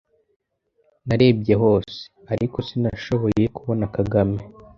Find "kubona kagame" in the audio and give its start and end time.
3.55-4.37